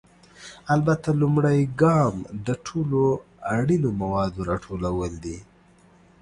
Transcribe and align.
البته، 0.73 1.09
لومړی 1.21 1.59
ګام 1.81 2.15
د 2.47 2.47
ټولو 2.65 3.01
اړینو 3.57 3.89
موادو 4.01 4.39
راټولول 4.51 5.11
دي. 5.25 5.37